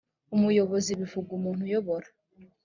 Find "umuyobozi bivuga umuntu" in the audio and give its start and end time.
0.35-1.61